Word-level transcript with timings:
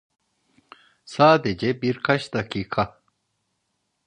Sadece 1.05 1.81
birkaç 1.81 2.33
dakika. 2.33 3.01